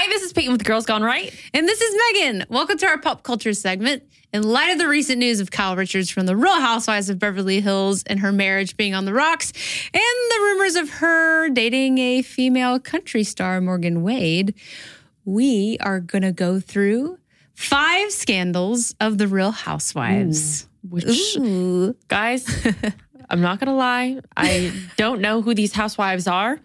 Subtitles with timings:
[0.00, 1.30] Hi, this is Peyton with Girls Gone Right.
[1.52, 2.48] And this is Meghan.
[2.48, 4.02] Welcome to our pop culture segment.
[4.32, 7.60] In light of the recent news of Kyle Richards from the Real Housewives of Beverly
[7.60, 9.52] Hills and her marriage being on the rocks,
[9.92, 14.54] and the rumors of her dating a female country star, Morgan Wade,
[15.26, 17.18] we are going to go through
[17.52, 20.66] five scandals of the Real Housewives.
[20.88, 21.94] Which, Ooh.
[22.08, 22.46] guys,
[23.30, 26.60] I'm not gonna lie, I don't know who these housewives are.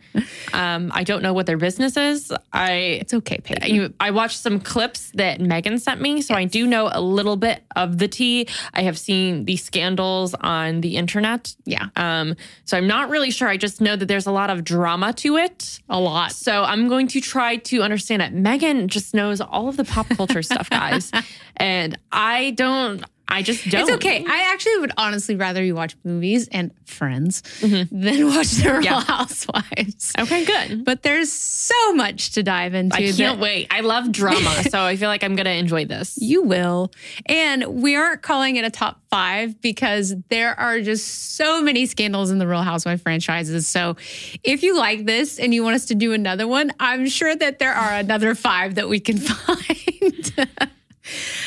[0.54, 2.32] Um, I don't know what their business is.
[2.54, 2.72] I
[3.02, 3.74] It's okay, Peyton.
[3.74, 7.36] you, I watched some clips that Meghan sent me, so I do know a little
[7.38, 8.48] bit of the tea.
[8.74, 11.56] I have seen the scandals on the internet.
[11.66, 12.36] Yeah, Um,
[12.66, 13.48] so I'm not really sure.
[13.48, 15.80] I just know that there's a lot of drama to it.
[15.90, 16.32] a lot.
[16.32, 18.34] So I'm going to try to understand it.
[18.36, 21.12] Meghan just knows all of the pop culture stuff, guys.
[21.58, 23.82] And I don't, I just don't.
[23.82, 24.24] It's okay.
[24.28, 28.00] I actually would honestly rather you watch movies and Friends mm-hmm.
[28.00, 29.02] than watch The Real Yeah.
[29.02, 30.14] Housewives.
[30.18, 30.86] Okay, good.
[30.86, 32.96] But there's so much to dive into.
[32.96, 33.68] I can't that wait.
[33.72, 34.64] I love drama.
[34.70, 36.18] so I feel like I'm going to enjoy this.
[36.22, 36.92] You will.
[37.26, 42.30] And we aren't calling it a top five because there are just so many scandals
[42.30, 43.68] in the Real Housewife franchises.
[43.68, 43.98] So
[44.44, 47.58] if you like this and you want us to do another one, I'm sure that
[47.58, 50.48] there are another five that we can find.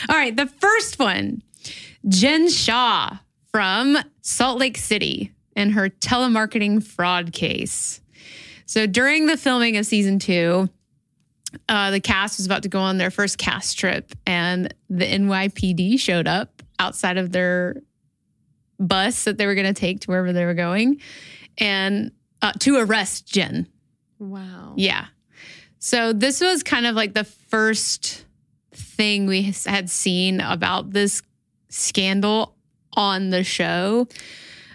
[0.09, 0.35] All right.
[0.35, 1.43] The first one
[2.07, 3.19] Jen Shah
[3.51, 8.01] from Salt Lake City and her telemarketing fraud case.
[8.67, 10.69] So during the filming of season two,
[11.69, 15.99] uh, the cast was about to go on their first cast trip, and the NYPD
[15.99, 17.77] showed up outside of their
[18.79, 21.01] bus that they were going to take to wherever they were going,
[21.57, 23.67] and uh, to arrest Jen.
[24.19, 24.75] Wow.
[24.77, 25.07] Yeah.
[25.79, 28.27] So this was kind of like the first
[28.73, 31.23] thing we had seen about this
[31.69, 32.55] scandal
[32.93, 34.09] on the show.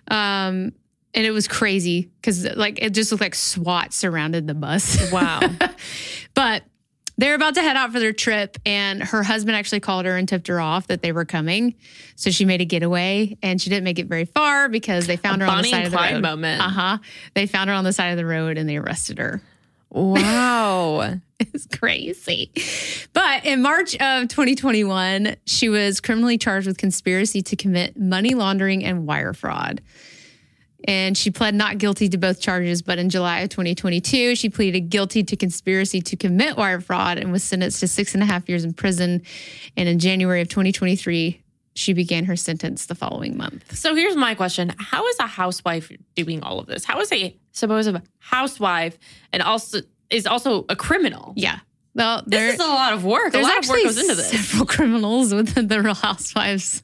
[0.10, 0.74] Um,
[1.16, 5.12] and it was crazy because like it just looked like SWAT surrounded the bus.
[5.12, 5.42] Wow.
[6.34, 6.64] but
[7.18, 10.28] they're about to head out for their trip, and her husband actually called her and
[10.28, 11.76] tipped her off that they were coming.
[12.16, 15.42] So she made a getaway, and she didn't make it very far because they found
[15.44, 16.22] her on the side of the Clyde road.
[16.24, 16.62] moment.
[16.62, 16.98] Uh huh.
[17.36, 19.44] They found her on the side of the road, and they arrested her.
[19.92, 21.20] Wow.
[21.54, 22.52] It's crazy.
[23.14, 28.84] But in March of 2021, she was criminally charged with conspiracy to commit money laundering
[28.84, 29.82] and wire fraud.
[30.86, 32.82] And she pled not guilty to both charges.
[32.82, 37.32] But in July of 2022, she pleaded guilty to conspiracy to commit wire fraud and
[37.32, 39.22] was sentenced to six and a half years in prison.
[39.78, 41.42] And in January of 2023,
[41.76, 43.76] she began her sentence the following month.
[43.76, 46.86] So here's my question How is a housewife doing all of this?
[46.86, 48.98] How is a supposed housewife
[49.32, 49.80] and also
[50.14, 51.34] is also a criminal?
[51.36, 51.60] Yeah.
[51.96, 53.34] Well, This there, is a lot of work.
[53.36, 54.30] A lot of work goes into this.
[54.32, 56.82] several criminals within the Real Housewives.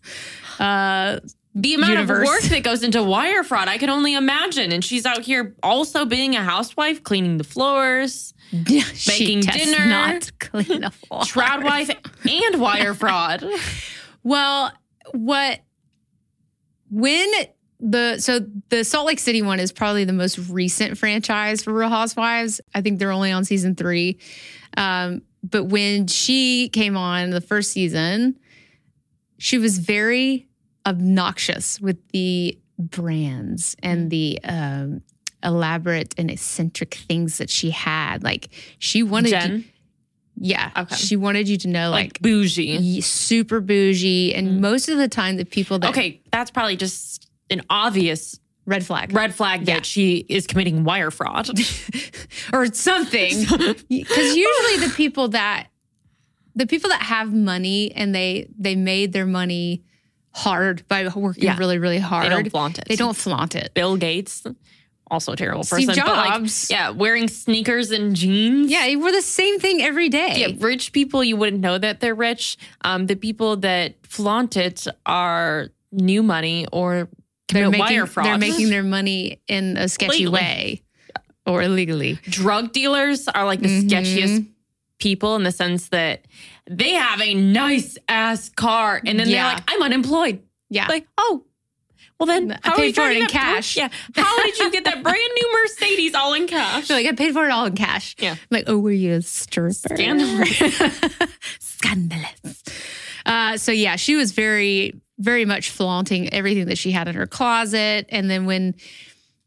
[0.59, 1.19] Uh,
[1.55, 2.19] The amount universe.
[2.21, 4.71] of work that goes into wire fraud, I can only imagine.
[4.71, 10.31] And she's out here also being a housewife, cleaning the floors, Yeah, Making dinner, not
[10.39, 11.25] clean a floor.
[11.25, 11.89] shroud wife,
[12.29, 13.43] and wire fraud.
[14.23, 14.71] Well,
[15.13, 15.61] what
[16.91, 17.31] when
[17.79, 21.89] the so the Salt Lake City one is probably the most recent franchise for Real
[21.89, 22.59] Housewives.
[22.75, 24.19] I think they're only on season three.
[24.77, 28.37] Um, but when she came on the first season,
[29.37, 30.47] she was very
[30.85, 35.01] obnoxious with the brands and the um,
[35.43, 38.23] elaborate and eccentric things that she had.
[38.23, 39.63] Like she wanted, Jen, you,
[40.41, 40.95] yeah, Okay.
[40.95, 42.99] she wanted you to know like, like bougie.
[43.01, 44.59] Super bougie and Mm.
[44.59, 49.13] most of the time the people that Okay, that's probably just an obvious red flag
[49.13, 49.81] red flag that Yeah.
[49.81, 51.49] she is committing wire fraud.
[52.53, 53.41] or something
[53.89, 55.67] because usually the people that
[56.55, 59.83] the people that have money and they they made their money
[60.33, 61.57] hard by working Yeah.
[61.57, 62.85] really really hard they don't flaunt it.
[62.87, 64.43] They don't flaunt it Bill Gates,
[65.09, 66.03] also a terrible Steve person.
[66.05, 66.69] but, like, Jobs.
[66.69, 68.69] yeah, wearing sneakers and jeans.
[68.69, 72.13] yeah we're the same thing every day Yeah, rich people, you wouldn't know that they're
[72.13, 72.57] rich.
[72.81, 77.09] Um, the people that flaunt it are new money or
[77.51, 80.31] they're making they're making their money in a sketchy Legally.
[80.41, 80.81] way
[81.45, 83.89] or illegally drug dealers are like the Mhm.
[83.89, 84.45] sketchiest
[84.99, 86.25] people in the sense that
[86.69, 89.43] they have a nice ass car and then Yeah.
[89.43, 90.41] they're like, I'm unemployed.
[90.69, 91.43] yeah Like, oh,
[92.19, 93.77] well then I paid you for it in cash.
[93.77, 93.87] Yeah.
[94.15, 96.85] How did you get that brand new Mercedes all in cash?
[96.87, 98.15] So like I paid for it all in cash.
[98.19, 98.35] Yeah.
[98.51, 99.71] Like, oh, were you a stripper?
[99.71, 100.59] Scandalous.
[101.59, 102.63] Scandalous.
[103.25, 107.27] Uh, so yeah, she was very, very much flaunting everything that she had in her
[107.27, 108.07] closet.
[108.09, 108.75] And then when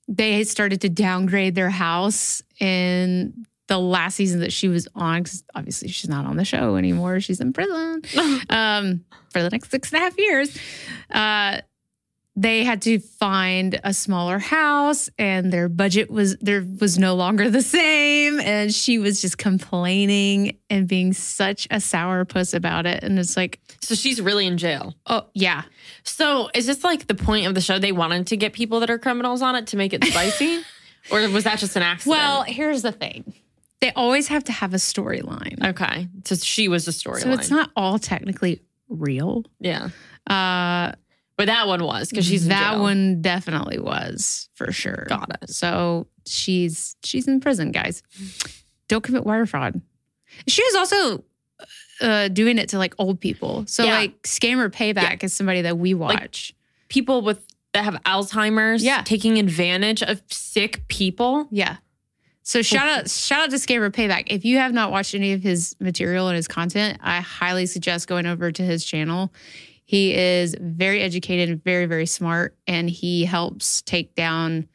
[0.06, 5.42] they started to downgrade their house in the last season that she was on, because
[5.54, 7.20] obviously she's not on the show anymore.
[7.20, 8.02] She's in prison
[8.50, 10.58] um, for the next six and a half years.
[11.10, 11.62] Uh,
[12.34, 17.50] they had to find a smaller house and their budget was there was no longer
[17.50, 23.04] the same and she was just complaining and being such a sourpuss about it.
[23.04, 24.94] And it's like, So she's really in jail.
[25.06, 25.64] oh, yeah.
[26.04, 27.78] So is this like the point of the show?
[27.78, 30.62] They wanted to get people that are criminals on it to make it spicy?
[31.12, 32.16] or was that just an accident?
[32.18, 33.34] Well, here's the thing
[33.80, 35.62] they always have to have a storyline.
[35.70, 36.08] okay.
[36.24, 37.22] So she was a storyline.
[37.22, 39.44] So it's not all technically real.
[39.58, 39.88] Yeah.
[40.26, 40.92] Uh,
[41.42, 45.06] But that one was because she's that one definitely was for sure.
[45.08, 45.50] Got it.
[45.50, 48.00] So she's she's in prison, guys.
[48.86, 49.80] Don't commit wire fraud.
[50.46, 51.24] She was also
[52.00, 53.64] uh, doing it to like old people.
[53.66, 53.94] So Yeah.
[53.96, 56.54] like scammer payback is somebody that we watch.
[56.88, 59.02] People with that have Alzheimer's Yeah.
[59.02, 61.48] taking advantage of sick people.
[61.50, 61.78] yeah.
[62.44, 64.24] So shout out shout out to scammer payback.
[64.28, 68.06] If you have not watched any of his material and his content, I highly suggest
[68.06, 69.32] going over to his channel.
[69.84, 74.68] He is very educated and very very smart, and he helps take down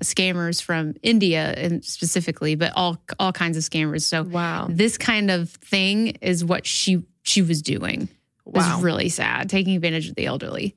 [0.00, 4.02] uh, scammers from India and specifically, but all all kinds of scammers.
[4.02, 4.66] So Wow.
[4.70, 8.08] this kind of thing is what she she was doing.
[8.46, 10.74] It was really sad, taking advantage of the elderly.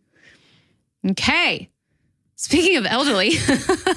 [1.05, 1.69] Okay.
[2.35, 3.31] Speaking of elderly,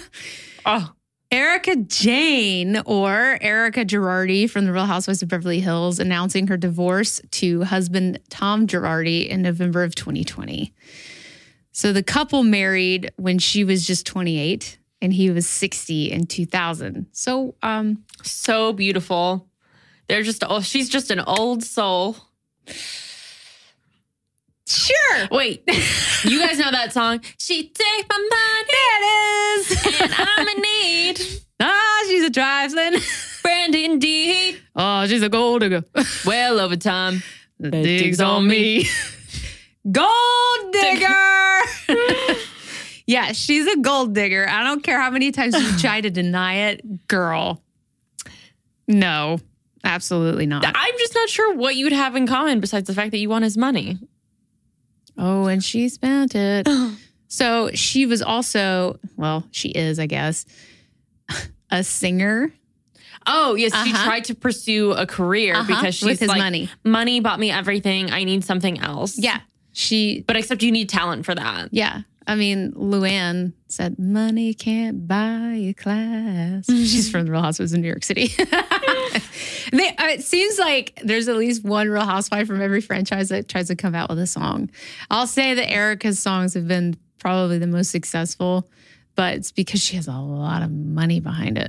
[0.67, 0.93] Oh,
[1.33, 7.21] Erika Jayne or Erika Girardi from the Real Housewives of Beverly Hills announcing her divorce
[7.31, 10.75] to husband Tom Girardi in November of 2020.
[11.71, 17.07] So the couple married when she was just 28 and he was 60 in 2000.
[17.13, 19.49] So um so beautiful.
[20.09, 22.17] They're just oh, she's just an old soul.
[24.67, 25.29] Sure.
[25.31, 25.63] Wait,
[26.25, 27.21] you guys know that song?
[27.39, 29.03] She take my money It
[29.61, 30.01] is.
[30.01, 31.21] and I'm in need.
[31.61, 33.01] ah, she's a trifling.
[33.41, 34.61] Friend indeed.
[34.77, 35.85] Oh, she's a gold digger.
[36.27, 37.23] Well, over time.
[37.59, 38.87] The dig's on me.
[39.91, 41.61] gold digger.
[43.07, 44.49] yeah, she's a gold digger.
[44.49, 47.63] I don't care how many times you try to deny it, girl.
[48.89, 49.39] No,
[49.85, 50.65] absolutely not.
[50.67, 53.29] I'm just not sure what you would have in common besides the fact that you
[53.29, 53.99] want his money.
[55.23, 56.67] Oh, and she spent it.
[57.33, 60.47] So she was also, well, she is, I guess,
[61.71, 62.53] a singer
[63.25, 63.73] Oh, yes.
[63.85, 64.05] She Uh-huh.
[64.05, 66.69] tried to pursue a career Uh-huh, because she's with his like, money.
[66.85, 68.11] money bought me everything.
[68.11, 69.17] I need something else.
[69.17, 69.39] Yeah,
[69.73, 70.25] she.
[70.27, 71.69] But except you need talent for that.
[71.71, 77.73] Yeah, I mean, Luann said, "Money can't buy a class." She's from the Real Housewives
[77.75, 78.33] of New York City.
[79.73, 83.49] they, uh, it seems like there's at least one Real Housewife from every franchise that
[83.49, 84.71] tries to come out with a song.
[85.11, 88.69] I'll say that Erika's songs have been probably the most successful,
[89.15, 91.69] but it's because she has a lot of money behind it.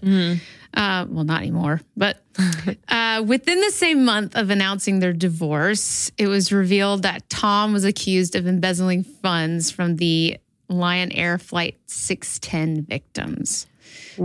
[0.74, 1.82] Uh, well, not anymore.
[1.98, 2.24] But
[2.88, 7.84] uh, within the same month of announcing their divorce, it was revealed that Tom was
[7.84, 10.38] accused of embezzling funds from the
[10.70, 13.68] Lion Air Flight 610 victims.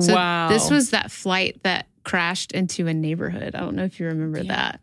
[0.01, 0.49] So wow.
[0.49, 3.57] This was that flight that crashed into a neighborhood.
[3.57, 4.81] I don't know if you remember that.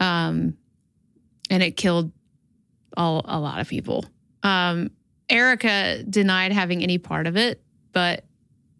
[0.00, 0.56] Um,
[1.50, 2.10] and it killed
[2.96, 4.06] all, a lot of people.
[4.42, 4.90] Um,
[5.28, 7.62] Erika denied having any part of it,
[7.92, 8.24] but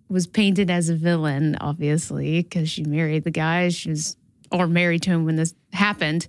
[0.08, 3.68] was painted as a villain, obviously, because she married the guy.
[3.68, 4.16] She was,
[4.50, 6.26] or married to him when this happened.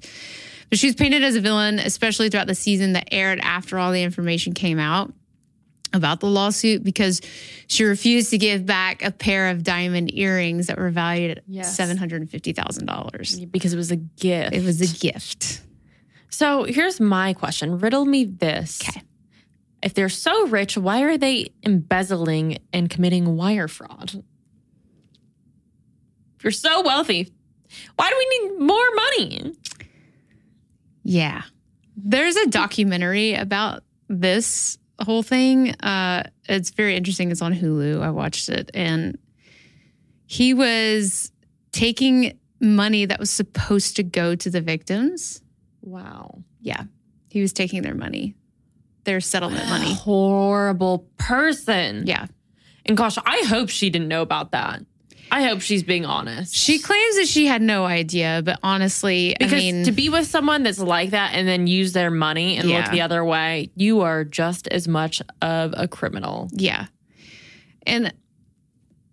[0.69, 3.93] But she was painted as a villain, especially throughout the season that aired after all
[3.93, 5.13] the information came out
[5.93, 7.21] about the lawsuit because
[7.67, 11.77] she refused to give back a pair of diamond earrings that were valued at Yes.
[11.79, 13.51] $750,000.
[13.51, 14.53] because it was a gift.
[14.53, 15.61] It was a gift.
[16.29, 17.79] So here's my question.
[17.79, 18.81] Riddle me this.
[18.87, 19.01] Okay.
[19.81, 24.23] If they're so rich, why are they embezzling and committing wire fraud?
[26.37, 27.31] If you're so wealthy,
[27.95, 29.53] why do we need more money?
[31.03, 31.43] Yeah.
[31.95, 35.71] There's a documentary about this whole thing.
[35.81, 37.31] Uh, it's very interesting.
[37.31, 38.01] It's on Hulu.
[38.01, 38.71] I watched it.
[38.73, 39.17] And
[40.25, 41.31] he was
[41.71, 45.41] taking money that was supposed to go to the victims.
[45.81, 46.43] Wow.
[46.61, 46.83] Yeah.
[47.29, 48.35] He was taking their money,
[49.03, 49.93] their settlement money.
[49.93, 52.07] Horrible person.
[52.07, 52.25] Yeah.
[52.85, 54.83] And gosh, I hope she didn't know about that.
[55.31, 56.55] I hope she's being honest.
[56.55, 60.25] She claims that she had no idea, but honestly, because I mean, to be with
[60.27, 62.83] someone that's like that and then use their money and Yeah.
[62.83, 66.49] look the other way, you are just as much of a criminal.
[66.53, 66.87] yeah.
[67.85, 68.11] And I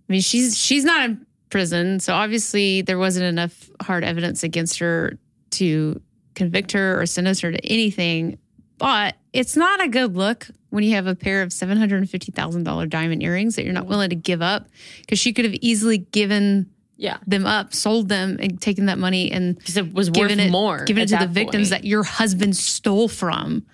[0.08, 5.18] mean, she's she's not in prison, so obviously there wasn't enough hard evidence against her
[5.52, 6.00] to
[6.34, 8.38] convict her or sentence her to anything.
[8.84, 12.10] But it's not a good look when you have a pair of seven hundred and
[12.10, 13.88] fifty thousand dollar diamond earrings that you're not mm.
[13.88, 14.66] willing to give up
[15.00, 17.16] because she could have easily given Yeah.
[17.26, 20.84] them up, sold them, and taken that money and Because it was worth it more.
[20.84, 21.82] given it to the victims point.
[21.82, 23.64] that your husband stole from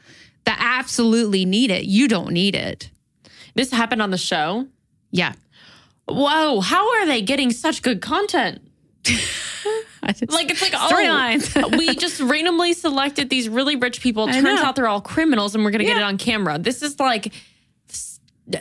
[0.45, 1.87] that absolutely need it.
[1.87, 2.91] You don't need it.
[3.57, 4.69] this happened on the show.
[5.11, 5.33] Yeah.
[6.07, 8.61] Whoa, how are they getting such good content?
[10.09, 11.79] Just- Like it's like oh, storylines.
[11.79, 14.27] we just randomly selected these really rich people.
[14.27, 16.59] Turns out they're all criminals, and we're gonna get it on camera.
[16.59, 17.33] This is like,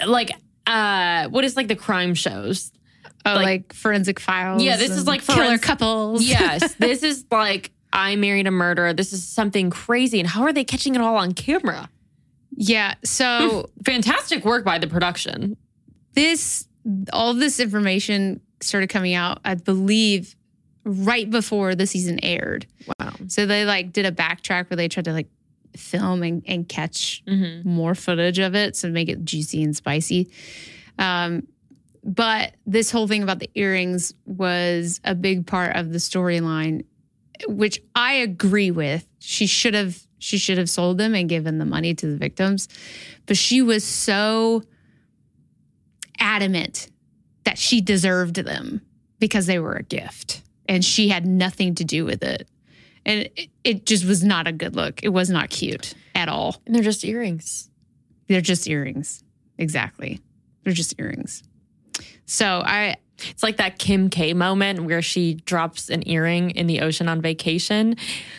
[0.06, 0.32] like,
[0.68, 2.72] uh, what is like the crime shows?
[3.26, 4.64] oh, like- like, forensic files.
[4.64, 6.24] Yeah, this is like killer forens- couples.
[6.28, 8.94] Yes, this is like I married a murderer.
[8.94, 10.20] This is something crazy.
[10.20, 11.90] And how are they catching it all on camera?
[12.56, 12.96] yeah.
[13.04, 15.56] So Fantastic work by the production.
[16.14, 16.68] this,
[17.14, 20.36] all this information started coming out, I believe,
[20.90, 22.66] right before the season aired.
[23.00, 23.14] Wow.
[23.28, 25.28] So they like did a backtrack where they tried to like
[25.76, 27.70] film and, and catch Mm-hmm.
[27.70, 30.32] more footage of it to make it juicy and spicy.
[30.98, 31.48] Um,
[32.04, 36.86] but this whole thing about the earrings was a big part of the storyline,
[37.48, 39.06] which I agree with.
[39.20, 42.68] She should have she should have sold them and given the money to the victims,
[43.26, 44.64] but she was so
[46.20, 46.90] adamant
[47.46, 48.82] that she deserved them
[49.20, 52.48] because they were a gift and she had nothing to do with it.
[53.06, 55.04] And it, it just was not a good look.
[55.04, 56.62] It was not cute at all.
[56.66, 57.70] And they're just earrings.
[58.28, 59.24] They're just earrings.
[59.58, 60.22] Exactly.
[60.64, 61.42] They're just earrings.
[62.26, 62.98] So I
[63.30, 67.20] It's like that Kim K moment where she drops an earring in the ocean on
[67.22, 67.96] vacation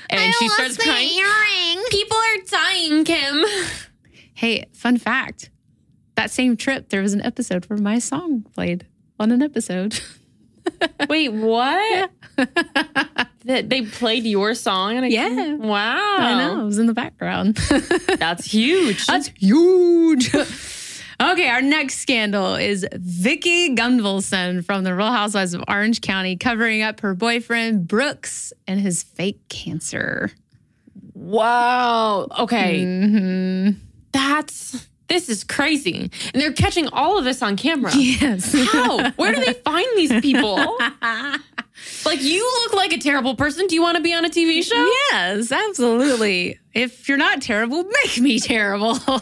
[0.08, 1.10] and she starts crying.
[1.10, 1.84] earring.
[1.90, 3.44] People are dying, Kim.
[4.34, 5.50] Hey, fun fact.
[6.14, 8.86] That same trip, there was an episode where my song played
[9.18, 10.00] on an episode.
[11.08, 12.10] Wait, what?
[13.46, 15.54] That they played your song and Yeah.
[15.54, 15.96] Wow.
[16.18, 16.60] I know.
[16.60, 17.56] It was in the background.
[18.18, 19.06] That's huge.
[19.06, 20.34] That's huge.
[20.34, 26.82] okay, our next scandal is Vicki Gunvalson from the Real Housewives of Orange County covering
[26.82, 30.30] up her boyfriend Brooks and his fake cancer.
[31.14, 32.26] wow.
[32.40, 32.84] Okay.
[32.84, 33.76] Mhm.
[34.12, 36.10] That's this is crazy.
[36.32, 37.90] And they're catching all of this on camera.
[37.94, 38.54] Yes.
[38.70, 39.10] How?
[39.12, 40.56] Where do they find these people?
[42.06, 43.66] Like you look like a terrible person.
[43.66, 44.76] Do you want to be on a TV show?
[45.10, 46.58] Yes, absolutely.
[46.72, 48.98] If you're not terrible, make me terrible.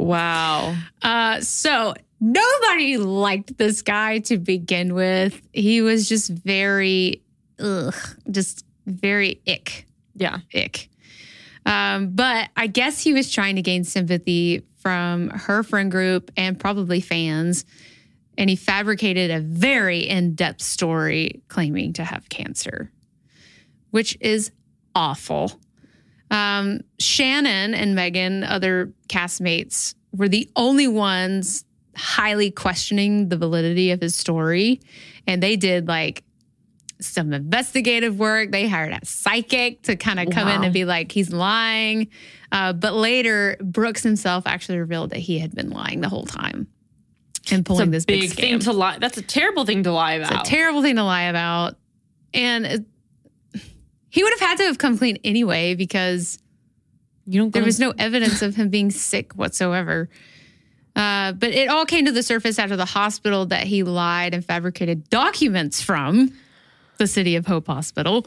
[0.00, 0.76] Wow.
[1.02, 5.42] uh, so nobody liked this guy to begin with.
[5.52, 7.24] He was just very,
[7.58, 7.96] ugh,
[8.30, 9.86] just very ick.
[10.14, 10.38] Yeah.
[10.54, 10.88] ick.
[11.66, 16.58] Um, but I guess he was trying to gain sympathy from her friend group and
[16.58, 17.66] probably fans.
[18.38, 22.90] And he fabricated a very in depth story claiming to have cancer,
[23.90, 24.50] which is
[24.94, 25.52] awful.
[26.30, 34.00] Um, Shannon and Megan, other castmates, were the only ones highly questioning the validity of
[34.00, 34.80] his story.
[35.26, 36.24] And they did like
[36.98, 38.52] some investigative work.
[38.52, 42.08] They hired a psychic to kind of come in and be like, he's lying.
[42.50, 46.66] Uh, but later, Brooks himself actually revealed that he had been lying the whole time
[47.50, 48.98] and It's pulling this big, big thing to lie.
[48.98, 50.46] That's a terrible thing to lie It's about.
[50.46, 51.76] a terrible thing to lie about.
[52.34, 52.84] And it-
[54.10, 56.38] he would have had to have come clean anyway because
[57.26, 57.52] you don't.
[57.52, 60.08] there was no evidence of him being sick whatsoever.
[60.96, 64.44] Uh, but it all came to the surface after the hospital that he lied and
[64.44, 66.32] fabricated documents from
[66.96, 68.26] the City of Hope Hospital.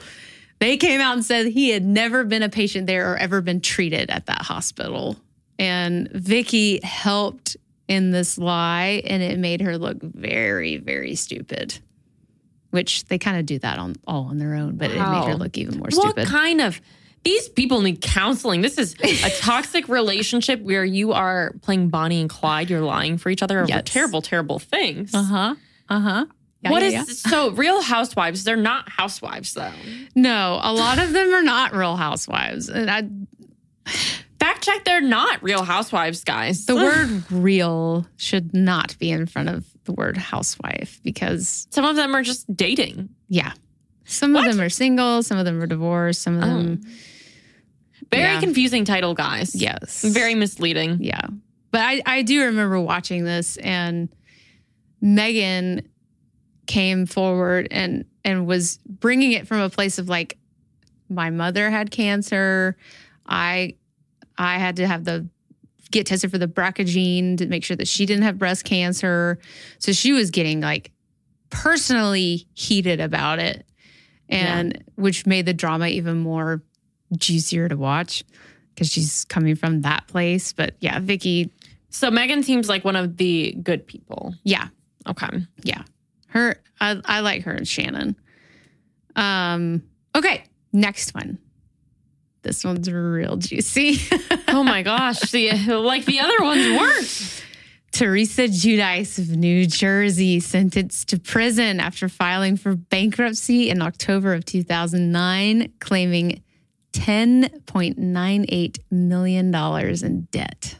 [0.62, 3.62] They came out and said he had never been a patient there or ever been
[3.62, 5.18] treated at that hospital.
[5.58, 11.80] And Vicki helped in this lie, and it made her look very, very stupid.
[12.70, 15.36] Which they kind of do that on all on their own, but it made her
[15.36, 16.18] look even more What stupid.
[16.26, 16.80] What kind of?
[17.24, 18.62] These people need counseling.
[18.62, 22.70] This is a toxic relationship where you are playing Bonnie and Clyde.
[22.70, 23.82] You're lying for each other over Yes.
[23.86, 25.14] terrible, terrible things.
[25.14, 25.56] Uh huh.
[25.90, 26.26] Uh huh.
[26.64, 27.52] What is so?
[27.52, 28.44] Real Housewives.
[28.44, 29.72] They're not housewives though.
[30.16, 32.70] No, a lot of them are not real housewives.
[32.70, 33.04] And I,
[34.40, 34.86] Fact check.
[34.86, 36.66] They're not Real Housewives, guys.
[36.66, 41.96] the word real should not be in front of the word housewife because, Some of
[41.96, 43.10] them are just dating.
[43.28, 43.54] yeah,
[44.06, 44.48] some What?
[44.48, 46.90] of them are single, some of them are divorced, some of them, oh.
[48.12, 48.40] Very Yeah.
[48.40, 49.56] confusing title, guys.
[49.56, 50.04] yes.
[50.04, 50.98] Very misleading.
[51.02, 51.22] Yeah.
[51.72, 54.10] But I, I do remember watching this and
[55.02, 55.88] Megan
[56.72, 60.38] came forward and and was bringing it from a place of like
[61.10, 62.78] my mother had cancer.
[63.26, 63.76] I
[64.38, 65.28] I had to have the
[65.92, 69.38] get tested for the BRCA gene to make sure that she didn't have breast cancer.
[69.80, 70.92] So she was getting like
[71.50, 73.66] personally heated about it
[74.30, 76.64] and which made the drama even more
[77.18, 78.24] juicier to watch
[78.74, 80.54] because she's coming from that place.
[80.54, 81.52] But yeah, Vicki,
[81.90, 84.34] So Megan seems like one of the good people.
[84.46, 84.68] yeah,
[85.08, 85.28] Okay.
[85.64, 85.84] yeah.
[86.32, 88.16] Her I, I like her and Shannon.
[89.16, 89.84] Um
[90.16, 91.38] okay, next one.
[92.42, 93.98] This one's real juicy.
[94.54, 95.32] Oh my gosh.
[95.32, 97.44] The, like the other ones weren't.
[97.94, 104.44] Teresa Judice of New Jersey sentenced to prison after filing for bankruptcy in October of
[104.44, 106.44] 2009, claiming
[106.92, 110.76] $10.98 million in debt.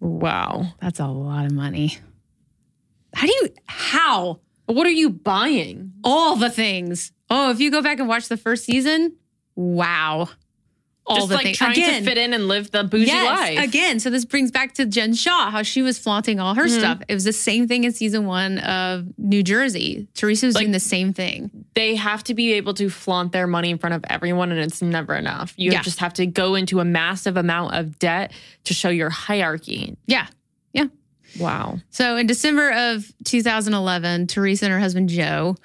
[0.00, 0.74] Wow.
[0.80, 1.98] That's a lot of money.
[3.14, 4.40] How do you, how?
[4.72, 5.92] What are you buying?
[6.04, 7.12] All the things.
[7.28, 9.16] Oh, if you go back and watch the first season,
[9.54, 10.28] wow.
[11.06, 11.56] All Just the like things.
[11.58, 13.64] trying Again, to fit in and live the bougie yes, life.
[13.68, 13.98] again.
[13.98, 16.78] So this brings back to Jen Shah, how she was flaunting all her Mhm.
[16.78, 16.98] stuff.
[17.08, 20.06] It was the same thing in season one of New Jersey.
[20.14, 21.50] Teresa was Like- doing the same thing.
[21.74, 24.82] They have to be able to flaunt their money in front of everyone, and it's
[24.82, 25.52] never enough.
[25.56, 25.82] You Yeah.
[25.82, 28.32] just have to go into a massive amount of debt
[28.64, 29.96] to show your hierarchy.
[30.06, 30.26] Yeah.
[31.38, 31.78] Wow.
[31.90, 35.56] So in December of 2011, Teresa and her husband Joe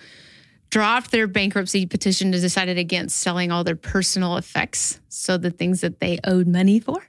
[0.69, 4.99] dropped their bankruptcy petition and decided against selling all their personal effects.
[5.09, 7.07] So the things that they owed money for.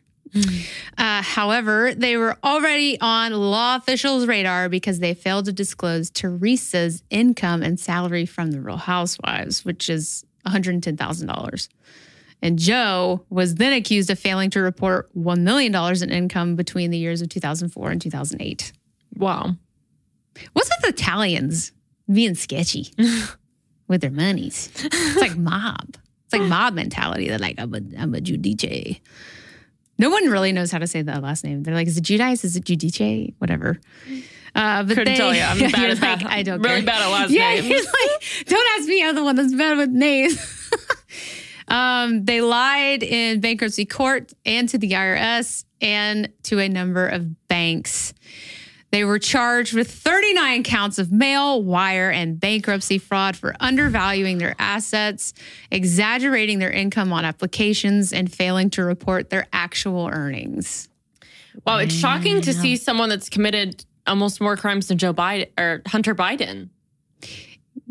[0.98, 7.02] Uh, however, they were already on law officials' radar because they failed to disclose Teresa's
[7.10, 11.68] income and salary from the Real Housewives, which is $110,000.
[12.42, 16.98] And Joe was then accused of failing to report $1 million in income between the
[16.98, 18.72] years of 2004 and 2008.
[19.16, 19.56] Wow.
[20.52, 21.72] What's with Italians
[22.12, 22.92] being sketchy
[23.88, 24.70] with their monies?
[24.76, 25.96] It's like mob.
[26.24, 27.28] It's like mob mentality.
[27.28, 29.00] They're like, I'm a, I'm a Giudice.
[29.98, 31.62] No one really knows how to say that last name.
[31.62, 32.44] They're like, is it Judice?
[32.44, 33.32] Is it Giudice?
[33.38, 33.80] Whatever.
[34.54, 35.40] Uh, but Couldn't they, tell you.
[35.40, 36.26] I'm bad at that.
[36.26, 36.86] I don't really care.
[36.86, 37.68] bad at last yeah, names.
[37.68, 39.04] you're like, don't ask me.
[39.04, 40.36] I'm the one that's bad with names.
[41.68, 47.48] um, they lied in bankruptcy court and to the IRS and to a number of
[47.48, 48.14] banks.
[48.92, 54.54] They were charged with 39 counts of mail, wire, and bankruptcy fraud for undervaluing their
[54.58, 55.34] assets,
[55.70, 60.88] exaggerating their income on applications, and failing to report their actual earnings.
[61.66, 61.78] Wow.
[61.78, 66.14] It's shocking to see someone that's committed almost more crimes than Joe Biden or Hunter
[66.14, 66.68] Biden.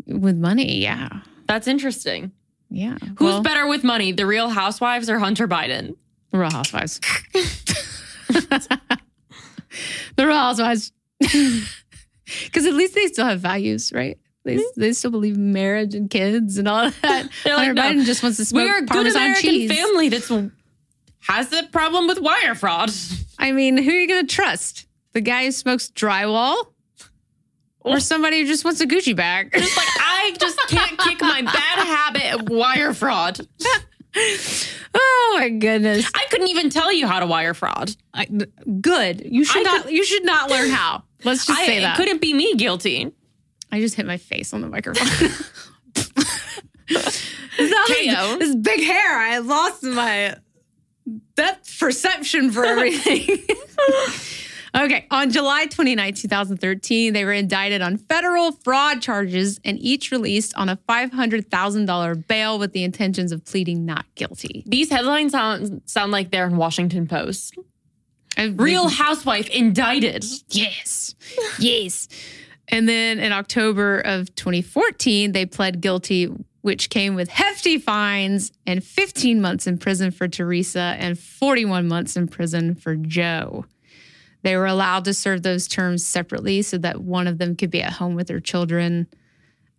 [0.06, 1.20] With money, yeah.
[1.46, 2.32] That's interesting.
[2.76, 2.98] Yeah.
[3.18, 5.96] Who's Well, better with money, the real housewives or Hunter Biden?
[6.32, 7.00] The Real Housewives.
[8.28, 8.78] the
[10.18, 10.92] Real Housewives.
[11.20, 14.18] Because at least they still have values, right?
[14.44, 17.28] They, they still believe in marriage and kids and all that.
[17.44, 19.72] They're like, Hunter no, Biden just wants to smoke We're a good American cheese.
[19.72, 20.30] family that's
[21.20, 22.90] has a problem with wire fraud.
[23.38, 24.86] I mean, who are you going to trust?
[25.12, 26.56] The guy who smokes drywall?
[27.80, 29.50] Or somebody who just wants a Gucci bag?
[29.52, 33.40] It's like I just can't kick my bad habit of wire fraud.
[34.94, 36.10] oh my goodness.
[36.14, 37.94] I couldn't even tell you how to wire fraud.
[38.14, 38.26] I,
[38.80, 39.22] good.
[39.24, 41.04] You should I not you should not learn how.
[41.24, 41.96] Let's just I, say it that.
[41.96, 43.12] couldn't be me guilty.
[43.72, 45.30] I just hit my face on the microphone.
[47.58, 48.38] It's not KO.
[48.38, 50.36] This, this big hair, I lost my
[51.34, 53.44] depth perception for everything.
[54.74, 60.54] Okay, on July 29, 2013, they were indicted on federal fraud charges and each released
[60.54, 64.62] on a $500,000 bail with the intentions of pleading not guilty.
[64.66, 67.56] These headlines sound sound like they're in Washington Post.
[68.36, 70.24] A Real housewife indicted.
[70.50, 71.14] Yes.
[71.58, 72.08] Yes.
[72.68, 76.28] And then in October of 2014, they pled guilty,
[76.62, 82.16] which came with hefty fines and 15 months in prison for Teresa and 41 months
[82.16, 83.64] in prison for Joe.
[84.42, 87.82] They were allowed to serve those terms separately so that one of them could be
[87.82, 89.08] at home with their children.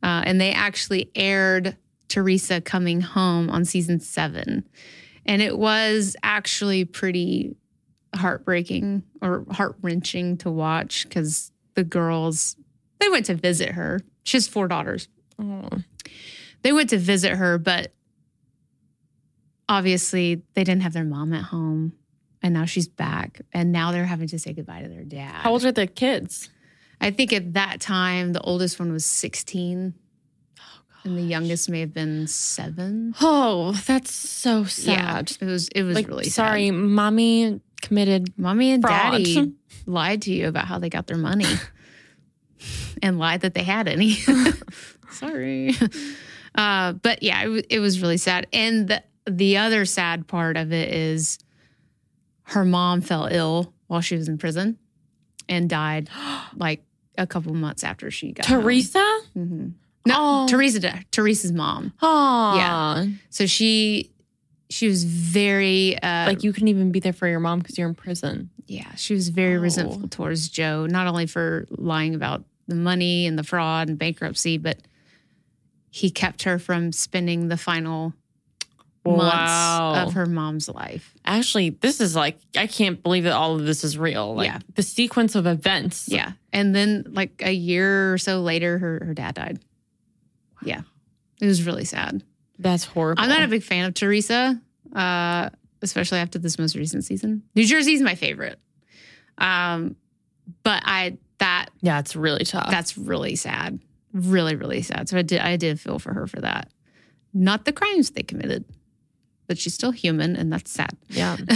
[0.04, 4.68] Uh, and they actually aired Teresa coming home on season seven.
[5.26, 7.56] And it was actually pretty
[8.16, 12.56] heartbreaking or heart wrenching to watch because the girls
[13.00, 14.00] they went to visit her.
[14.24, 15.08] She has four daughters.
[15.40, 15.70] Oh.
[16.64, 17.94] They went to visit her, but
[19.70, 21.94] obviously they didn't have their mom at home.
[22.48, 23.42] And now she's back.
[23.52, 25.34] And now they're having to say goodbye to their dad.
[25.34, 26.50] How old are the kids?
[27.02, 29.94] I think at that time the oldest one was 16.
[31.04, 33.14] and the youngest may have been seven.
[33.20, 35.30] Oh, that's so sad.
[35.30, 36.76] Yeah, it was it was like, really sorry, sad.
[36.76, 38.34] mommy committed.
[38.38, 39.12] Mommy and Fraud.
[39.12, 39.54] daddy
[39.86, 41.44] lied to you about how they got their money
[43.04, 44.14] and lied that they had any.
[45.12, 45.76] sorry.
[46.56, 48.48] Uh, but yeah, it, it was really sad.
[48.54, 51.40] And the, the other sad part of it is
[52.50, 54.78] her mom fell ill while she was in prison
[55.50, 56.10] and died
[56.56, 56.84] like
[57.18, 58.46] a couple months after she got.
[58.46, 59.00] Teresa?
[59.36, 59.74] Mhm.
[60.06, 60.48] No, Oh.
[60.48, 60.80] Teresa,
[61.12, 61.92] Teresa's mom.
[62.02, 63.06] Oh, Yeah.
[63.30, 64.12] So she
[64.70, 67.88] she was very uh, Like you couldn't even be there for your mom because you're
[67.88, 68.50] in prison.
[68.68, 69.62] yeah, she was very Oh.
[69.62, 74.58] resentful towards Joe, not only for lying about the money and the fraud and bankruptcy,
[74.58, 74.78] but
[75.90, 78.14] he kept her from spending the final
[79.16, 79.94] Wow.
[79.94, 81.14] months of her mom's life.
[81.26, 84.36] Actually, this is like I can't believe that all of this is real.
[84.36, 84.60] Like Yeah.
[84.76, 86.08] the sequence of events.
[86.10, 86.34] Yeah.
[86.54, 89.60] And then like a year or so later, her, her dad died.
[90.64, 90.82] Yeah.
[91.42, 92.24] It was really sad.
[92.60, 93.22] That's horrible.
[93.24, 94.60] I'm not a big fan of Teresa,
[94.96, 95.50] uh,
[95.84, 97.44] especially after this most recent season.
[97.56, 98.60] New Jersey's my favorite.
[99.38, 99.96] Um,
[100.64, 102.72] but I that yeah, it's really tough.
[102.72, 103.80] that's really sad.
[104.14, 105.08] Really, really sad.
[105.10, 106.72] So I did I did feel for her for that.
[107.34, 108.66] Not the crimes they committed,
[109.48, 110.96] but she's still human, and that's sad.
[111.10, 111.38] yeah.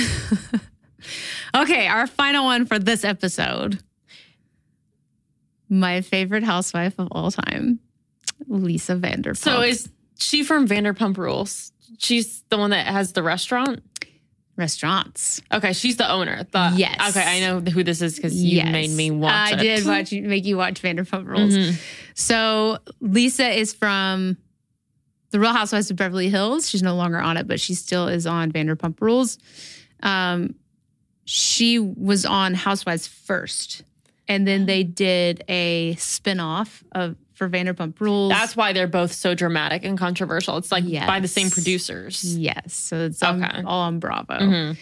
[1.55, 3.79] Okay, our final one for this episode.
[5.67, 7.79] My favorite housewife of all time,
[8.47, 9.37] Lisa Vanderpump.
[9.37, 11.71] So is she from Vanderpump Rules?
[11.97, 13.81] She's the one that has the restaurant.
[14.57, 15.41] restaurants.
[15.51, 16.45] Okay, she's the owner.
[16.51, 17.09] The, Yes.
[17.17, 18.71] Okay, I know who this is because you Yes.
[18.71, 19.59] made me watch I it.
[19.59, 21.57] did watch make you watch Vanderpump Rules.
[21.57, 21.81] Mhm.
[22.13, 24.37] So Lisa is from
[25.31, 26.69] the Real Housewives of Beverly Hills.
[26.69, 29.37] She's no longer on it, but she still is on Vanderpump Rules.
[30.03, 30.55] Um,
[31.25, 33.83] she was on Housewives first,
[34.27, 38.29] and then they did a spinoff of for Vanderpump Rules.
[38.31, 40.57] That's why they're both so dramatic and controversial.
[40.57, 42.37] It's like by the same producers.
[42.37, 44.33] yes, so it's on- all on Bravo.
[44.39, 44.77] Mhm.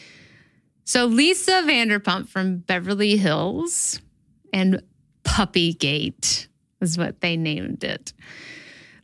[0.83, 4.01] So Lisa Vanderpump from Beverly Hills
[4.51, 4.81] and
[5.23, 6.47] Puppygate
[6.81, 8.11] is what they named it.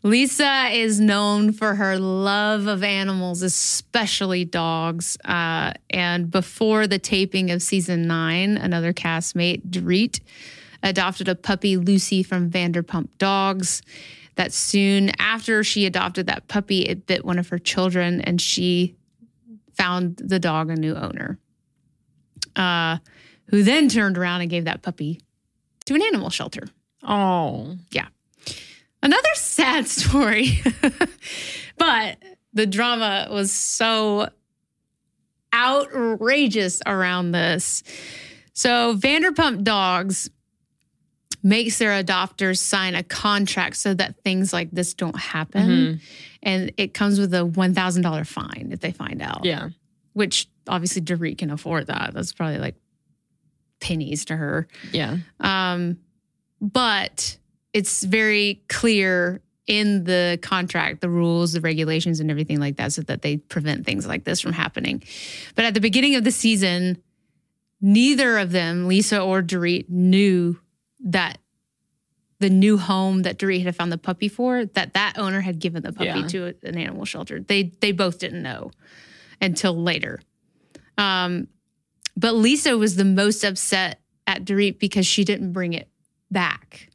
[0.05, 5.17] Lisa is known for her love of animals, especially dogs.
[5.25, 10.19] Uh, and before the taping of season nine, another castmate, Dorit,
[10.83, 13.81] adopted a puppy, Lucy, from Vanderpump Dogs.
[14.35, 18.95] That soon after she adopted that puppy, it bit one of her children, and she
[19.73, 21.39] found the dog a new owner
[22.55, 22.97] uh,
[23.47, 25.19] who then turned around and gave that puppy
[25.85, 26.67] to an animal shelter.
[27.01, 27.75] Oh,
[29.05, 30.61] Another sad story,
[31.77, 32.17] but
[32.53, 34.29] the drama was so
[35.53, 37.83] outrageous around this.
[38.53, 40.29] So, Vanderpump Dogs
[41.43, 45.67] makes their adopters sign a contract so that things like this don't happen.
[45.69, 45.99] Mhm.
[46.41, 49.45] And it comes with a $1,000 fine if they find out.
[49.45, 49.69] yeah.
[50.13, 52.11] which obviously Dorit can afford that.
[52.13, 52.75] That's probably like
[53.81, 54.65] pennies to her.
[54.93, 55.17] Yeah.
[55.41, 55.97] Um,
[56.61, 57.37] but
[57.75, 63.01] it's very clear in the contract, the rules, the regulations, and everything like that, so
[63.01, 65.03] that they prevent things like this from happening.
[65.55, 67.01] But at the beginning of the season,
[67.81, 70.57] neither of them, Lisa or Dorit, knew
[71.01, 71.39] that
[72.39, 75.83] the new home that Dorit had found the puppy for, that that owner had given
[75.83, 76.27] the puppy Yeah.
[76.27, 77.41] to an animal shelter.
[77.41, 78.71] They they both didn't know
[79.41, 80.21] until later.
[80.97, 81.47] Um,
[82.15, 85.89] but Lisa was the most upset at Dorit because she didn't bring it
[86.31, 86.89] back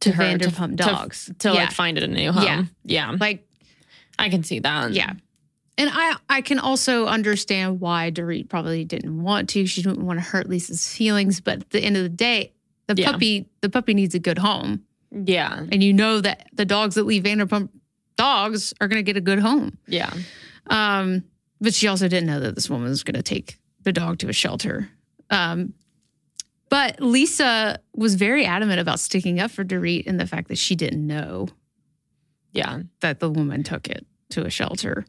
[0.00, 1.30] to, her, to- Vanderpump to- Dogs.
[1.40, 1.54] To, yeah.
[1.54, 2.42] like find it a new home.
[2.44, 2.64] Yeah.
[2.84, 3.16] Yeah.
[3.18, 3.46] like
[4.18, 4.92] I can see that.
[4.92, 5.12] yeah.
[5.76, 9.66] And I I can also understand why Dorit probably didn't want to.
[9.66, 12.52] She didn't want to hurt Lisa's feelings, but at the end of the day,
[12.86, 13.10] the Yeah.
[13.10, 14.84] puppy the puppy needs a good home.
[15.10, 15.64] Yeah.
[15.72, 17.70] And you know that the dogs that leave Vanderpump
[18.16, 19.76] dogs are going to get a good home.
[19.88, 20.12] Yeah.
[20.68, 21.24] Um,
[21.60, 24.28] but she also didn't know that this woman was going to take the dog to
[24.28, 24.88] a shelter.
[25.30, 25.74] Um,
[26.74, 30.74] but Lisa was very adamant about sticking up for Dorit and the fact that she
[30.74, 31.46] didn't know
[32.50, 32.80] Yeah.
[32.98, 35.04] that the woman took it to a shelter.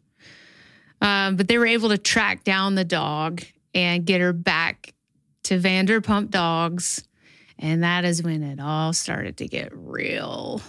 [1.02, 3.42] Um, but they were able to track down the dog
[3.74, 4.94] and get her back
[5.46, 7.04] to Vanderpump Dogs.
[7.58, 10.62] And that is when it all started to get real,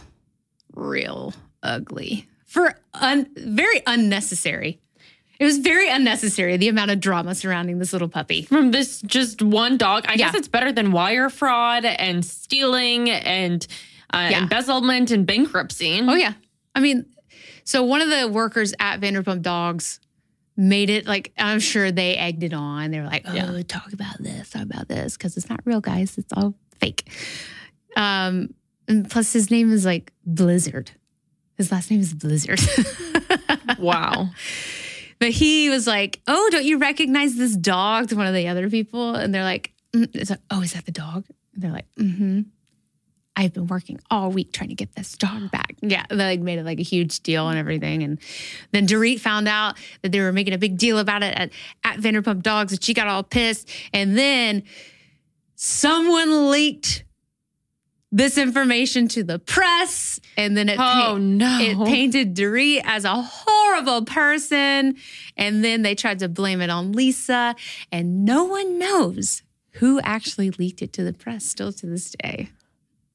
[0.73, 4.81] real ugly for un- very unnecessary.
[5.39, 8.43] It was very unnecessary, the amount of drama surrounding this little puppy.
[8.43, 13.67] From this just one dog, I guess it's better than wire fraud and stealing and
[14.15, 14.43] uh, Yeah.
[14.43, 16.01] embezzlement and bankruptcy.
[16.03, 16.33] Oh yeah.
[16.75, 17.05] I mean,
[17.65, 20.01] so one of the workers at Vanderpump Dogs
[20.57, 22.91] made it like I'm sure they egged it on.
[22.91, 23.63] They were like, "Oh, Yeah.
[23.69, 26.17] talk about this, talk about this," because it's not real, guys.
[26.17, 27.11] It's all fake.
[27.97, 28.55] Um,
[28.89, 30.93] and plus, his name is like Blizzard.
[31.59, 32.61] His last name is Blizzard.
[33.79, 34.31] Wow.
[35.19, 38.69] But he was like, "Oh, don't you recognize this dog?" To one of the other
[38.71, 40.31] people, and they're like, mm.
[40.31, 41.25] like "Oh, is that the dog?"
[41.55, 42.43] And they're like, "Mm-hmm."
[43.39, 45.77] I've been working all week trying to get this dog back.
[45.83, 48.03] Yeah, they like made it like a huge deal and everything.
[48.03, 48.19] And
[48.73, 51.51] then Dorit found out that they were making a big deal about it at,
[51.85, 53.69] at Vanderpump Dogs, and she got all pissed.
[53.93, 54.63] And then
[55.55, 57.05] someone leaked
[58.17, 61.59] this information to the press, and then it Oh pa- no.
[61.61, 64.97] it painted Dorit as a horrible person.
[65.37, 67.55] And then they tried to blame it on Lisa.
[67.93, 72.49] And no one knows who actually leaked it to the press still to this day.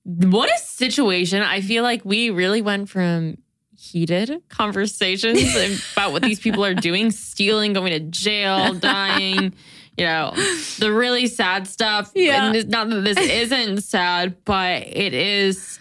[0.04, 1.42] what a situation.
[1.42, 3.38] I feel like we really went from
[3.76, 5.42] heated conversations
[5.94, 9.54] about what these people are doing, stealing, going to jail, dying,
[9.98, 10.32] you know,
[10.80, 12.12] the really sad stuff.
[12.16, 12.52] Yeah.
[12.52, 15.80] And not that this isn't sad, but it is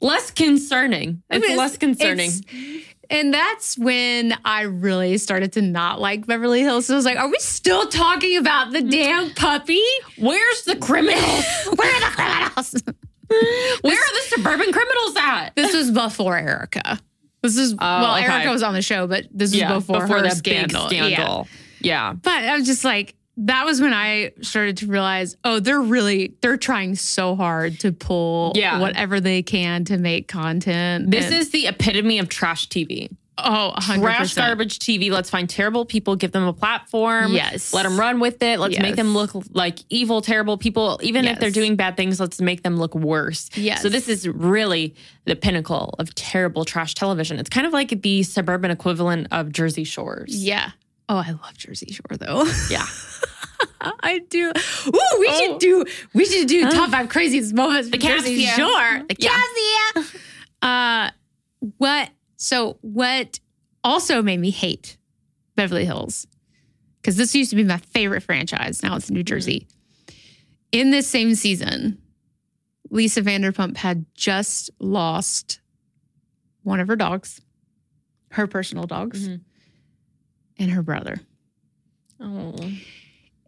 [0.00, 1.22] less concerning.
[1.30, 2.30] It's It's- less concerning.
[2.30, 6.86] it's- and that's when I really started to not like Beverly Hills.
[6.86, 9.82] So I was like, are we still talking about the damn puppy?
[10.16, 11.44] Where's the criminals?
[11.74, 12.74] Where are the criminals?
[13.82, 15.50] Where are the suburban criminals at?
[15.56, 16.98] this was before Erika.
[17.42, 18.26] This is oh, well, okay.
[18.26, 20.88] Erika was on the show, but this is before, her that scandal.
[20.88, 21.04] big Yeah.
[21.16, 21.48] scandal.
[21.80, 22.12] Yeah.
[22.12, 26.34] But I was just like, that was when I started to realize, oh, they're really
[26.42, 28.80] they're trying so hard to pull Yeah.
[28.80, 31.10] whatever they can to make content.
[31.10, 33.08] This And- is the epitome of trash TV.
[33.42, 34.02] oh, 100%.
[34.02, 35.10] Trash garbage TV.
[35.10, 37.32] Let's find terrible people, give them a platform.
[37.32, 37.72] Yes.
[37.72, 38.60] Let them run with it.
[38.60, 41.00] Let's make them look like evil, terrible people.
[41.02, 43.48] Even if they're doing bad things, let's make them look worse.
[43.54, 43.80] Yes.
[43.80, 47.38] So this is really the pinnacle of terrible trash television.
[47.38, 50.36] It's kind of like the suburban equivalent of Jersey Shores.
[50.36, 50.72] Yeah.
[51.12, 52.44] Oh, I love Jersey Shore though.
[52.70, 52.86] Yeah.
[53.80, 54.48] I do.
[54.50, 55.38] Ooh, we Oh.
[55.38, 55.84] should do.
[56.14, 57.90] We should do top five craziest moments.
[57.90, 58.44] The Jersey.
[58.46, 59.02] Shore.
[59.08, 60.02] The Yeah.
[60.62, 61.10] Uh,
[61.78, 62.10] what?
[62.36, 63.40] So what
[63.82, 64.96] also made me hate
[65.56, 66.26] Beverly Hills
[67.02, 68.82] because this used to be my favorite franchise.
[68.82, 69.66] Now it's New Jersey.
[70.72, 71.98] In this same season,
[72.90, 75.60] Lisa Vanderpump had just lost
[76.62, 77.40] one of her dogs,
[78.30, 79.40] her personal dogs, Mhm.
[80.60, 81.18] And her brother
[82.20, 82.54] Oh.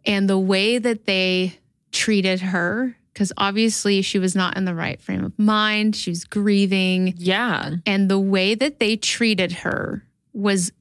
[0.05, 1.53] and the way that they
[1.91, 6.25] treated her because obviously she was not in the right frame of mind she was
[6.25, 7.75] grieving Yeah.
[7.85, 10.71] and the way that they treated her was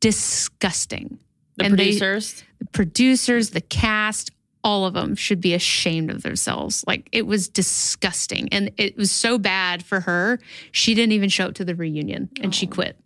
[0.00, 1.18] disgusting
[1.56, 2.44] The And they- producers.
[2.58, 4.30] the producers the cast
[4.64, 9.10] all of them should be ashamed of themselves like it was disgusting and it was
[9.10, 10.38] so bad for her
[10.70, 12.70] she didn't even show up to the reunion and she Oh.
[12.70, 12.96] quit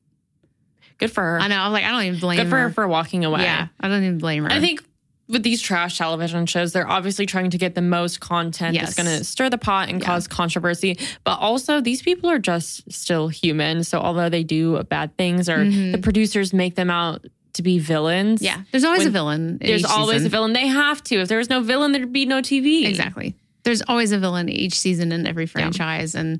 [0.98, 1.38] Good for her.
[1.40, 3.42] i know I'm like i don't even blame Good for her her for walking away.
[3.42, 4.82] yeah i don't even blame her I think
[5.28, 9.04] with these trash television shows, they're obviously trying to get the most content that's Yes.
[9.04, 10.06] going to stir the pot and Yeah.
[10.06, 10.96] cause controversy.
[11.24, 13.82] But also, these people are just still human.
[13.82, 15.90] So, although they do bad things or Mhm.
[15.90, 20.18] the producers make them out to be villains, yeah there's always a villain there's always
[20.18, 20.26] season.
[20.26, 20.52] a villain.
[20.52, 21.16] They have to.
[21.16, 22.84] If there was no villain, there'd be no TV.
[22.86, 23.34] Exactly.
[23.64, 26.14] There's always a villain each season in every franchise.
[26.14, 26.38] And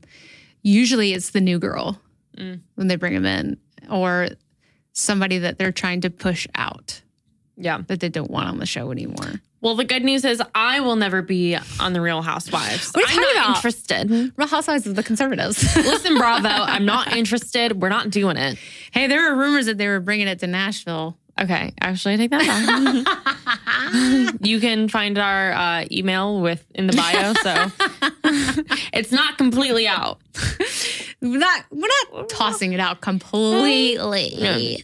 [0.62, 2.00] usually it's the new girl
[2.38, 2.60] Mm.
[2.76, 3.56] when they bring them in
[3.90, 4.28] or
[4.98, 7.02] somebody that they're trying to push out
[7.56, 7.82] Yeah.
[7.88, 9.40] that they don't want on the show anymore.
[9.60, 12.92] Well, the good news is I will never be on The Real Housewives.
[12.92, 13.56] What are you I'm talking not about?
[13.56, 14.32] interested.
[14.36, 15.62] Real Housewives of the Conservatives.
[15.76, 17.80] Listen, Bravo, I'm not interested.
[17.80, 18.58] We're not doing it.
[18.92, 21.16] hey, there were rumors that they were bringing it to Nashville.
[21.38, 24.36] Okay, actually, I take that back.
[24.40, 27.70] you can find our uh, email with in the bio, so
[28.94, 30.18] it's not completely out.
[31.20, 34.36] We're not, we're not tossing it out completely.
[34.38, 34.82] Mm-hmm.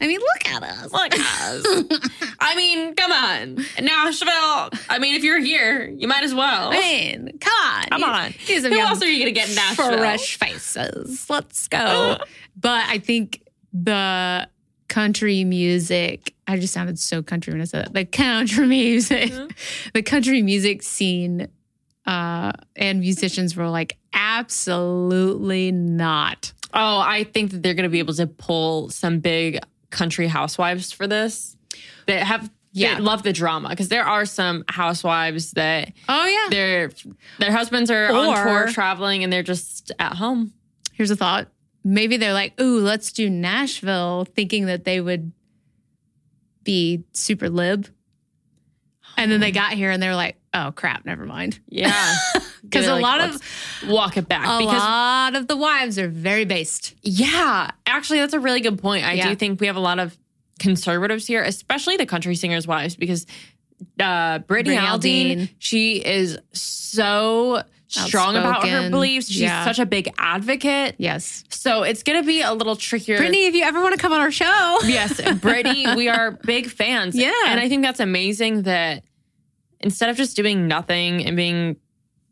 [0.00, 0.92] I mean, look at us.
[0.92, 2.00] Look, at us.
[2.40, 4.70] I mean, come on, Nashville.
[4.88, 6.70] I mean, if you're here, you might as well.
[6.72, 7.84] I mean, come on.
[7.88, 8.32] Come on.
[8.38, 9.98] Here's Who else are you gonna get in Nashville?
[9.98, 11.28] fresh faces.
[11.28, 11.78] Let's go.
[11.78, 12.24] Uh-huh.
[12.56, 14.48] but I think the
[14.88, 17.94] country music, I just sounded so country when I said that.
[17.94, 19.46] The country music, mm-hmm.
[19.92, 21.48] the country music scene
[22.06, 23.96] uh, and musicians were like,
[24.38, 26.52] absolutely not.
[26.74, 29.58] Oh, I think that they're gonna be able to pull some big
[29.90, 31.56] country housewives for this.
[32.06, 32.92] That have Yeah.
[32.92, 36.46] yeah, love the drama because there are some housewives that Oh, yeah.
[36.50, 36.90] their
[37.38, 40.52] their husbands are on tour traveling and they're just at home.
[40.92, 41.48] Here's a thought.
[41.84, 45.32] Maybe they're like, ooh, let's do Nashville, thinking that they would
[46.64, 47.88] be super lib.
[49.16, 51.60] And then they got here and they were like, oh crap, never mind.
[51.68, 52.14] Yeah,
[52.62, 53.40] Because a lot of
[53.88, 56.94] walk it back because a because lot of the wives are very based.
[57.02, 59.04] yeah, actually that's a really good point.
[59.04, 59.28] I Yeah.
[59.28, 60.16] do think we have a lot of
[60.58, 63.26] conservatives here, especially the country singers' wives, because
[64.00, 65.48] uh, Brittany, Brittany Aldean.
[65.58, 69.28] she is so strong about her beliefs.
[69.28, 69.64] She's Yeah.
[69.64, 70.94] such a big advocate.
[70.98, 71.44] Yes.
[71.50, 73.18] So it's gonna be a little trickier.
[73.18, 74.78] Brittany, if you ever want to come on our show.
[74.84, 77.14] Yes, Brittany, we are big fans.
[77.14, 77.32] Yeah.
[77.46, 79.04] And I think that's amazing that
[79.80, 81.76] instead of just doing nothing and being,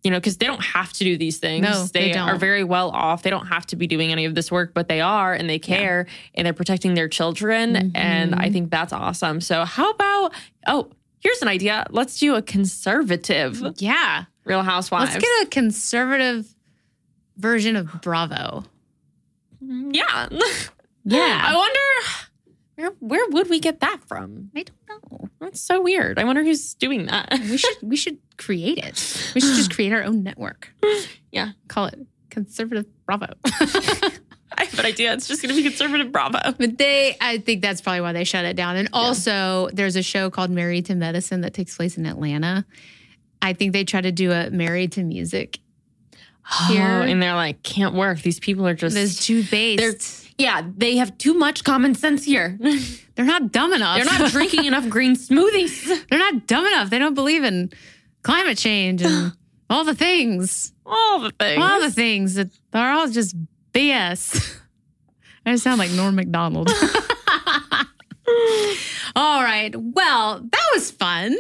[0.03, 1.63] you know, because they don't have to do these things.
[1.63, 2.29] No, they don't.
[2.29, 3.23] are very well off.
[3.23, 5.59] They don't have to be doing any of this work, but they are and they
[5.59, 7.77] care and they're protecting their children.
[7.95, 8.41] And Mm-hmm.
[8.41, 9.41] I think that's awesome.
[9.41, 10.33] So, how about,
[10.67, 10.91] oh,
[11.21, 11.87] here's an idea.
[11.91, 14.25] Let's do a conservative Yeah.
[14.45, 15.13] Real Housewives.
[15.13, 16.53] Let's get a conservative
[17.37, 18.65] version of Bravo.
[19.65, 20.29] Mm, yeah.
[21.03, 21.41] Yeah.
[21.43, 21.79] I wonder.
[22.77, 24.51] Where, where would we get that from?
[24.55, 25.29] I don't know.
[25.41, 26.19] That's so weird.
[26.19, 27.31] I wonder who's doing that.
[27.33, 29.33] We should we should create it.
[29.35, 30.69] We should just create our own network.
[31.33, 31.53] Yeah.
[31.69, 33.29] Call it Conservative Bravo.
[34.69, 35.13] private idea.
[35.13, 36.39] It's just going to be conservative Bravo.
[36.59, 38.77] But they, I think that's probably why they shut it down.
[38.77, 42.65] And also, there's a show called Married to Medicine that takes place in Atlanta.
[43.43, 45.59] I think they try to do a Married to Music.
[46.53, 46.83] Oh, here.
[46.83, 48.21] Oh, and they're like, can't work.
[48.23, 48.95] These people are just.
[48.95, 50.29] There's too based.
[50.39, 52.59] yeah, they have too much common sense here.
[53.15, 53.97] They're not dumb enough.
[53.97, 56.09] They're not drinking enough green smoothies.
[56.09, 56.89] They're not dumb enough.
[56.89, 57.71] They don't believe in
[58.23, 59.33] climate change and
[59.71, 60.73] all the things.
[60.87, 61.63] All the things.
[61.63, 63.37] All the things that are all just
[63.73, 64.57] BS.
[65.47, 66.71] I sound like Norm Macdonald.
[69.17, 69.75] all right.
[69.75, 71.37] Well, that was fun.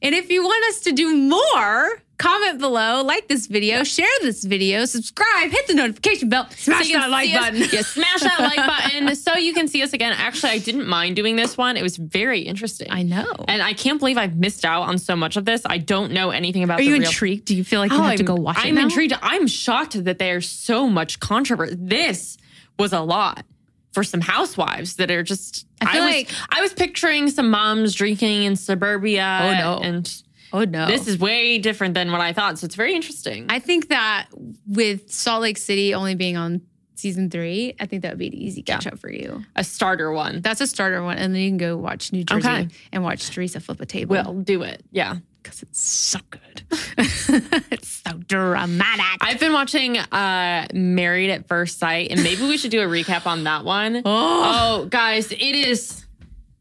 [0.00, 4.44] And if you want us to do more, comment below, like this video, share this
[4.44, 7.56] video, subscribe, hit the notification bell, smash So that like button.
[7.72, 10.12] Yeah, smash that like button so you can see us again.
[10.16, 11.76] Actually, I didn't mind doing this one.
[11.76, 12.88] It was very interesting.
[12.90, 13.32] I know.
[13.48, 15.62] and I can't believe I've missed out on so much of this.
[15.66, 17.46] I don't know anything about Are the you real intrigued?
[17.46, 18.66] Do you feel like oh, you Oh, have to I'm- go watch it?
[18.66, 18.82] I'm now?
[18.82, 19.14] intrigued.
[19.22, 21.76] I'm shocked that there's so much controversy.
[21.78, 22.36] This
[22.78, 23.44] was a lot
[23.92, 25.66] for some housewives that are just.
[25.80, 29.40] I feel was, like- I was picturing some moms drinking in suburbia.
[29.42, 29.78] Oh, no.
[29.82, 30.22] And
[30.54, 30.86] Oh no.
[30.86, 32.58] this is way different than what I thought.
[32.58, 33.46] So it's very interesting.
[33.50, 34.28] I think that
[34.66, 36.62] with Salt Lake City only being on
[36.94, 39.44] season three, I think that would be an easy catch up for you.
[39.56, 40.40] a starter one.
[40.42, 42.68] That's a starter one, and then you can go watch New Jersey Okay.
[42.92, 44.14] and watch Teresa flip a table.
[44.14, 44.84] We'll do it.
[44.92, 45.16] Yeah.
[45.42, 46.62] because it's so good.
[47.72, 49.04] it's so dramatic.
[49.20, 53.26] I've been watching uh Married at First Sight, and maybe we should do a recap
[53.26, 53.96] on that one.
[54.04, 56.03] oh, Oh, guys, it is.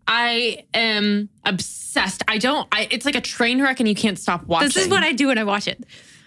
[0.07, 2.23] I am obsessed.
[2.27, 2.67] I don't.
[2.71, 2.87] I.
[2.91, 4.67] It's like a train wreck, and you can't stop watching.
[4.69, 5.83] this is what I do when I watch it.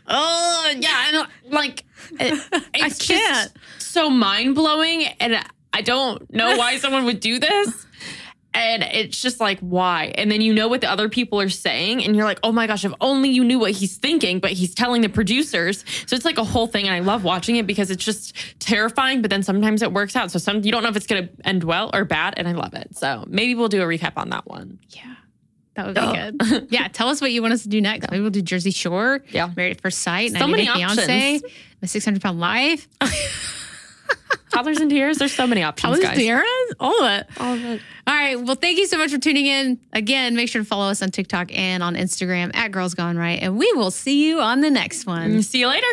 [0.09, 2.41] Oh yeah, and like it,
[2.75, 3.53] it's can't.
[3.55, 7.87] just so mind blowing, and I don't know why someone would do this.
[8.57, 10.13] And it's just like, why?
[10.15, 12.67] And then you know what the other people are saying, and you're like, oh my
[12.67, 15.85] gosh, if only you knew what he's thinking, but he's telling the producers.
[16.07, 16.87] So it's like a whole thing.
[16.87, 20.31] And I love watching it because it's just terrifying, but then sometimes it works out.
[20.31, 22.73] So some you don't know if it's gonna end well or bad, and I love
[22.73, 22.97] it.
[22.97, 24.79] So maybe we'll do a recap on that one.
[24.89, 25.15] Yeah.
[25.75, 25.95] That would
[26.41, 26.69] be good.
[26.71, 28.11] Yeah, tell us what you want us to do next.
[28.11, 29.51] Maybe we'll do Jersey Shore, Yeah.
[29.55, 31.41] Married at First Sight, So many Day Fiance.
[31.83, 32.89] My 600 Pound Life,
[34.53, 35.19] Toddlers in Tiaras.
[35.19, 36.19] There's so many options, How's guys.
[36.19, 36.45] Darren?
[36.81, 37.27] All of it.
[37.39, 37.81] All of it.
[38.07, 38.41] All right.
[38.41, 39.79] Well, thank you so much for tuning in.
[39.93, 43.43] Again, make sure to follow us on TikTok and on Instagram at Girls Gone Right.
[43.43, 45.43] And we will see you on the next one.
[45.43, 45.87] See you later.